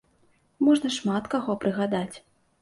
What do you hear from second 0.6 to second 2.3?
Можна шмат каго прыгадаць.